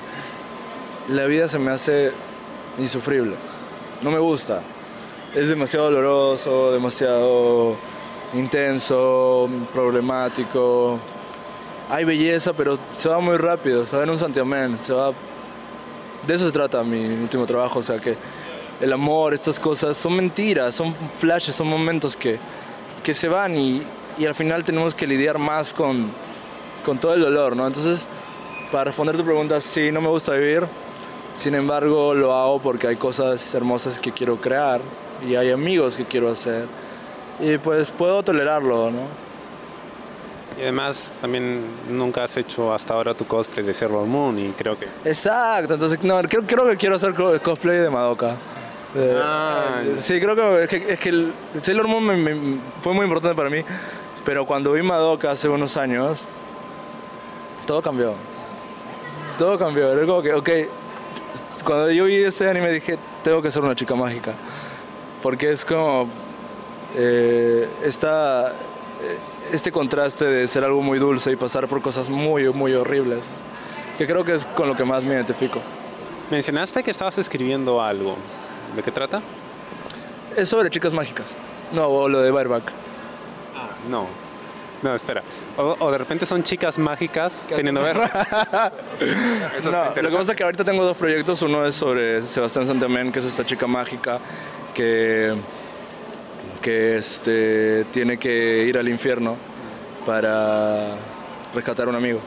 [1.09, 2.13] la vida se me hace
[2.79, 3.35] insufrible.
[4.01, 4.61] No me gusta.
[5.35, 7.75] Es demasiado doloroso, demasiado
[8.33, 10.99] intenso, problemático.
[11.89, 15.11] Hay belleza, pero se va muy rápido, se va en un santiamén, se va...
[16.25, 18.15] De eso se trata mi último trabajo, o sea que
[18.79, 22.39] el amor, estas cosas son mentiras, son flashes, son momentos que,
[23.03, 23.83] que se van y,
[24.17, 26.09] y al final tenemos que lidiar más con,
[26.85, 27.67] con todo el dolor, ¿no?
[27.67, 28.07] Entonces,
[28.71, 30.65] para responder tu pregunta, sí, no me gusta vivir,
[31.35, 34.81] sin embargo lo hago porque hay cosas hermosas que quiero crear
[35.27, 36.67] y hay amigos que quiero hacer
[37.39, 39.23] y pues puedo tolerarlo, ¿no?
[40.57, 44.77] Y además también nunca has hecho hasta ahora tu cosplay de Sailor Moon y creo
[44.77, 44.87] que...
[45.03, 48.35] Exacto, entonces no, creo, creo que quiero hacer co- cosplay de Madoka.
[48.95, 52.93] Eh, Ah, sí, creo que es que, es que el Sailor Moon me- me- fue
[52.93, 53.63] muy importante para mí,
[54.23, 56.23] pero cuando vi Madoka hace unos años,
[57.65, 58.13] todo cambió.
[59.39, 59.91] Todo cambió.
[59.91, 60.49] Era como que, ok,
[61.65, 64.33] cuando yo vi ese anime dije, tengo que ser una chica mágica.
[65.23, 66.07] Porque es como
[66.95, 69.17] eh, esta, eh,
[69.51, 73.19] este contraste de ser algo muy dulce y pasar por cosas muy, muy horribles.
[73.97, 75.61] Que creo que es con lo que más me identifico.
[76.31, 78.15] Mencionaste que estabas escribiendo algo.
[78.75, 79.21] ¿De qué trata?
[80.35, 81.35] Es sobre chicas mágicas.
[81.73, 82.71] No, o lo de Bareback.
[83.89, 84.07] No.
[84.81, 85.23] No, espera.
[85.57, 87.95] O, o de repente son chicas mágicas ¿Qué teniendo ver.
[89.63, 91.41] No, lo que pasa es que ahorita tengo dos proyectos.
[91.41, 94.19] Uno es sobre Sebastián Santamén, que es esta chica mágica
[94.73, 95.33] que,
[96.63, 99.35] que este, tiene que ir al infierno
[100.05, 100.95] para
[101.53, 102.21] rescatar a un amigo.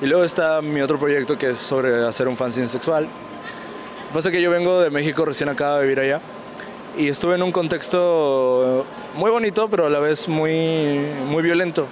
[0.00, 3.04] Y luego está mi otro proyecto que es sobre hacer un fanzine sexual.
[3.04, 6.20] Lo que pasa que yo vengo de México recién acá a vivir allá
[6.96, 11.88] y estuve en un contexto muy bonito, pero a la vez muy, muy violento,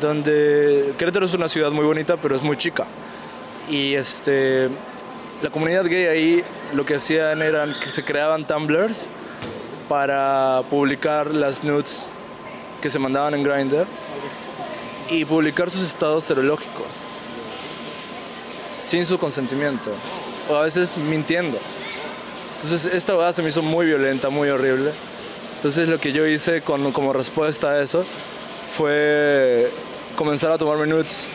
[0.00, 2.86] donde Querétaro es una ciudad muy bonita, pero es muy chica.
[3.70, 4.68] Y este,
[5.42, 9.08] la comunidad gay ahí lo que hacían eran que se creaban tumblers
[9.88, 12.10] para publicar las nudes
[12.82, 13.86] que se mandaban en Grindr
[15.10, 16.86] y publicar sus estados serológicos
[18.74, 19.90] sin su consentimiento
[20.48, 21.58] o a veces mintiendo.
[22.56, 24.90] Entonces esta verdad se me hizo muy violenta, muy horrible.
[25.56, 28.04] Entonces lo que yo hice con- como respuesta a eso
[28.76, 29.70] fue
[30.16, 31.26] comenzar a tomarme nudes,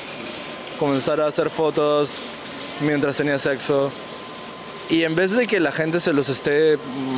[0.80, 2.20] comenzar a hacer fotos
[2.82, 3.92] mientras tenía sexo.
[4.90, 6.78] Y en vez de que la gente se los esté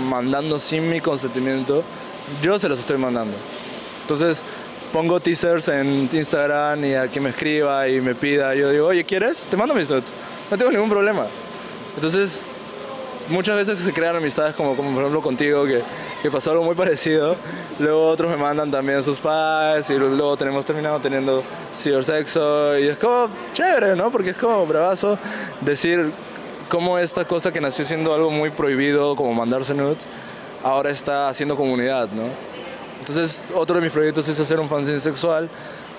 [0.10, 1.84] mandando sin mi consentimiento,
[2.41, 3.36] yo se los estoy mandando.
[4.01, 4.43] Entonces
[4.93, 9.04] pongo teasers en Instagram y a quien me escriba y me pida, yo digo, oye,
[9.04, 9.45] ¿quieres?
[9.47, 10.13] Te mando mis nudes.
[10.49, 11.25] No tengo ningún problema.
[11.95, 12.43] Entonces
[13.30, 15.82] muchas veces se crean amistades como, como por ejemplo contigo, que,
[16.21, 17.36] que pasó algo muy parecido.
[17.80, 22.97] Luego otros me mandan también sus paz y luego tenemos terminado teniendo cibersexo y es
[22.97, 24.12] como chévere, ¿no?
[24.12, 25.17] Porque es como bravazo
[25.62, 26.12] decir
[26.69, 30.08] cómo esta cosa que nació siendo algo muy prohibido, como mandarse nudes,
[30.63, 32.23] ahora está haciendo comunidad, ¿no?
[32.99, 35.49] Entonces, otro de mis proyectos es hacer un fanzine sexual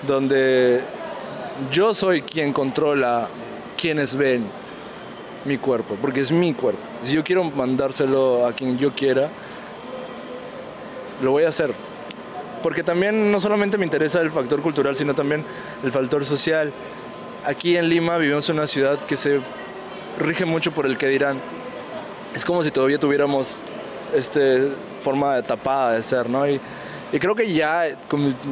[0.05, 0.81] donde
[1.71, 3.27] yo soy quien controla
[3.77, 4.45] quienes ven
[5.45, 6.81] mi cuerpo, porque es mi cuerpo.
[7.01, 9.29] Si yo quiero mandárselo a quien yo quiera,
[11.21, 11.73] lo voy a hacer.
[12.61, 15.45] Porque también no solamente me interesa el factor cultural, sino también
[15.83, 16.73] el factor social.
[17.45, 19.39] Aquí en Lima vivimos en una ciudad que se
[20.19, 21.39] rige mucho por el que dirán.
[22.33, 23.63] Es como si todavía tuviéramos
[24.13, 26.47] este forma de tapada de ser, ¿no?
[26.47, 26.59] Y,
[27.11, 27.83] y creo que ya,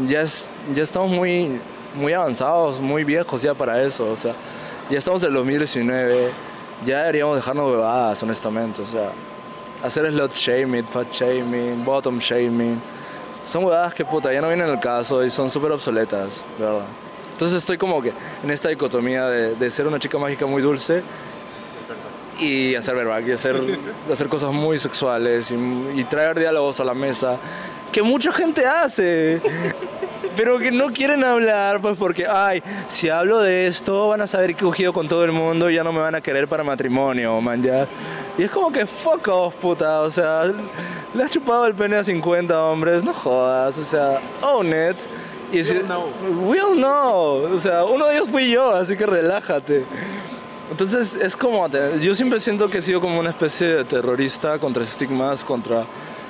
[0.08, 1.60] ya, es, ya estamos muy,
[1.96, 4.34] muy avanzados, muy viejos ya para eso, o sea,
[4.90, 6.30] ya estamos en el 2019,
[6.86, 9.12] ya deberíamos dejarnos bebadas, honestamente, o sea,
[9.84, 12.82] hacer slot shaming, fat shaming, bottom shaming,
[13.46, 16.86] son huevadas que puta, ya no vienen al caso y son súper obsoletas, de verdad.
[17.34, 21.04] Entonces estoy como que en esta dicotomía de, de ser una chica mágica muy dulce
[22.40, 23.56] y hacer verback y hacer,
[24.12, 25.56] hacer cosas muy sexuales y,
[26.00, 27.38] y traer diálogos a la mesa
[27.92, 29.42] que mucha gente hace.
[30.36, 34.54] Pero que no quieren hablar, pues porque, ay, si hablo de esto, van a saber
[34.54, 36.62] que he cogido con todo el mundo y ya no me van a querer para
[36.62, 37.88] matrimonio, man, ya.
[38.38, 40.44] Y es como que fuck off, puta, o sea,
[41.14, 44.98] le has chupado el pene a 50 hombres, no jodas, o sea, own it.
[45.54, 46.10] Y si- We'll know.
[46.42, 47.56] We'll know.
[47.56, 49.86] O sea, uno de ellos fui yo, así que relájate.
[50.72, 51.68] Entonces es como,
[52.02, 55.86] yo siempre siento que he sido como una especie de terrorista contra estigmas, contra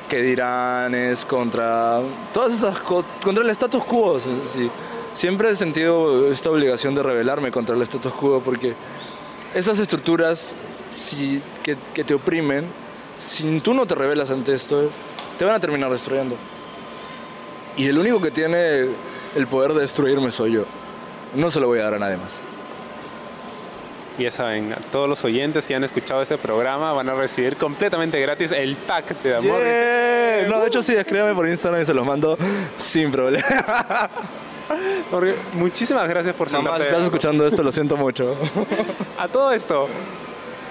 [0.09, 0.93] que dirán,
[1.27, 2.01] contra
[2.33, 4.19] todas esas cosas, contra el status quo.
[4.19, 4.69] sí.
[5.13, 8.75] Siempre he sentido esta obligación de rebelarme contra el status quo porque
[9.53, 10.53] esas estructuras
[10.89, 12.65] si, que, que te oprimen,
[13.17, 14.89] si tú no te rebelas ante esto,
[15.39, 16.35] te van a terminar destruyendo.
[17.77, 18.89] Y el único que tiene
[19.35, 20.65] el poder de destruirme soy yo.
[21.35, 22.43] No se lo voy a dar a nadie más.
[24.17, 28.19] Y ya saben, todos los oyentes que han escuchado este programa van a recibir completamente
[28.21, 29.59] gratis el pack de amor.
[29.61, 30.47] Yeah.
[30.47, 32.37] No, de hecho sí, escríbame por Instagram y se los mando
[32.77, 33.45] sin problema.
[35.11, 36.91] Jorge, muchísimas gracias por Mamá, si sentarte.
[36.91, 38.37] estás escuchando esto, lo siento mucho.
[39.19, 39.87] A todo esto,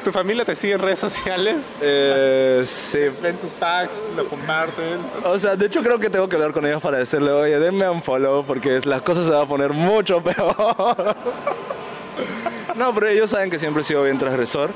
[0.03, 1.57] ¿tu familia te sigue en redes sociales?
[1.81, 3.11] Eh, sí.
[3.23, 5.01] Ven tus packs, lo comparten.
[5.25, 7.89] O sea, de hecho creo que tengo que hablar con ellos para decirle, oye, denme
[7.91, 11.15] un follow porque las cosas se van a poner mucho peor.
[12.77, 14.71] No, pero ellos saben que siempre he sido bien transgresor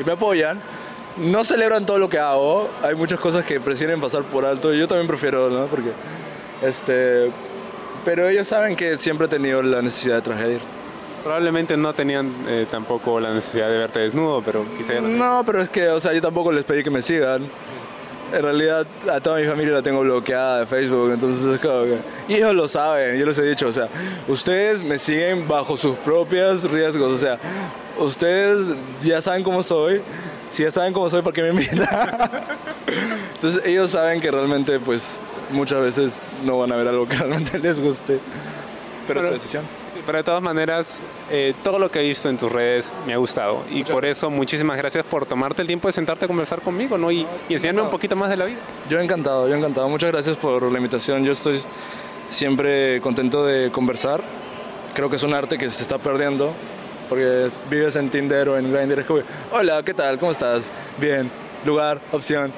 [0.00, 0.60] y me apoyan.
[1.18, 2.70] No celebran todo lo que hago.
[2.82, 5.66] Hay muchas cosas que prefieren pasar por alto y yo también prefiero, ¿no?
[5.66, 5.90] Porque,
[6.62, 7.30] este...
[8.04, 10.60] Pero ellos saben que siempre he tenido la necesidad de transgredir.
[11.22, 15.70] Probablemente no tenían eh, tampoco la necesidad de verte desnudo, pero quizá No, pero es
[15.70, 17.48] que, o sea, yo tampoco les pedí que me sigan.
[18.34, 21.98] En realidad, a toda mi familia la tengo bloqueada de Facebook, entonces es como que...
[22.28, 23.88] Y ellos lo saben, yo les he dicho, o sea,
[24.26, 27.38] ustedes me siguen bajo sus propios riesgos, o sea,
[27.98, 30.02] ustedes ya saben cómo soy,
[30.50, 31.86] si ya saben cómo soy, ¿para qué me invitan?
[33.34, 35.20] Entonces ellos saben que realmente, pues,
[35.50, 38.18] muchas veces no van a ver algo que realmente les guste.
[39.06, 39.83] Pero, es Pero- su decisión.
[40.06, 43.16] Pero de todas maneras, eh, todo lo que he visto en tus redes me ha
[43.16, 43.64] gustado.
[43.70, 47.10] Y por eso, muchísimas gracias por tomarte el tiempo de sentarte a conversar conmigo ¿no?
[47.10, 48.58] y, y enseñarme un poquito más de la vida.
[48.90, 49.88] Yo encantado, yo encantado.
[49.88, 51.24] Muchas gracias por la invitación.
[51.24, 51.60] Yo estoy
[52.28, 54.22] siempre contento de conversar.
[54.94, 56.52] Creo que es un arte que se está perdiendo.
[57.08, 59.00] Porque vives en Tinder o en Grindr.
[59.00, 59.20] es como,
[59.52, 60.18] Hola, ¿qué tal?
[60.18, 60.70] ¿Cómo estás?
[60.98, 61.30] Bien.
[61.64, 62.52] Lugar, opción.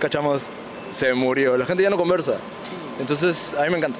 [0.00, 0.46] Cachamos.
[0.90, 1.56] Se murió.
[1.56, 2.34] La gente ya no conversa.
[3.00, 3.98] Entonces, a mí me encanta.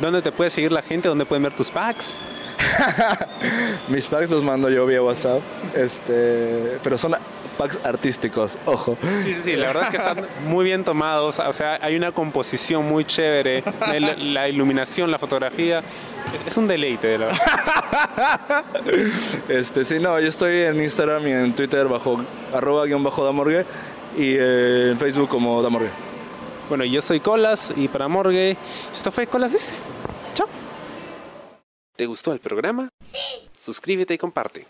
[0.00, 1.08] ¿Dónde te puede seguir la gente?
[1.08, 2.14] ¿Dónde pueden ver tus packs?
[3.88, 5.40] Mis packs los mando yo vía WhatsApp.
[5.74, 7.16] Este, pero son
[7.56, 8.96] packs artísticos, ojo.
[9.24, 11.40] Sí, sí, sí, la verdad es que están muy bien tomados.
[11.40, 13.64] O sea, hay una composición muy chévere.
[13.98, 15.80] La, la iluminación, la fotografía.
[15.80, 18.64] Es, es un deleite, de la verdad.
[19.48, 22.20] Este, sí, no, yo estoy en Instagram y en Twitter bajo
[22.54, 23.64] arroba guion bajo Damorgue
[24.16, 25.90] y eh, en Facebook como Damorgue.
[26.68, 28.56] Bueno, yo soy Colas y para Morgue,
[28.92, 29.74] esto fue Colas Dice.
[30.34, 30.46] Chao.
[31.96, 32.90] ¿Te gustó el programa?
[33.02, 33.48] Sí.
[33.56, 34.66] Suscríbete y comparte.